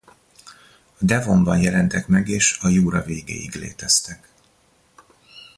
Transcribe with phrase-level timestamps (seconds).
[0.97, 4.29] A devonban jelentek meg és a jura végéig léteztek.